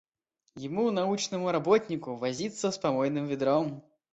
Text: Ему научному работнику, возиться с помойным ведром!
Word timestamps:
Ему 0.55 0.89
научному 0.89 1.51
работнику, 1.51 2.15
возиться 2.15 2.71
с 2.71 2.77
помойным 2.79 3.27
ведром! 3.27 3.83